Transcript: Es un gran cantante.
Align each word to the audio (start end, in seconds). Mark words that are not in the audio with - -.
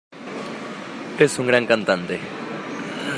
Es 1.19 1.37
un 1.37 1.45
gran 1.45 1.67
cantante. 1.67 2.19